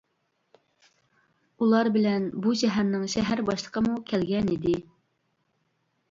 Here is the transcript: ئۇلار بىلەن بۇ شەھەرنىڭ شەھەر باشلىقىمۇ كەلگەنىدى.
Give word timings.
ئۇلار 1.65 1.89
بىلەن 1.97 2.23
بۇ 2.45 2.53
شەھەرنىڭ 2.61 3.03
شەھەر 3.15 3.41
باشلىقىمۇ 3.51 3.99
كەلگەنىدى. 4.13 4.73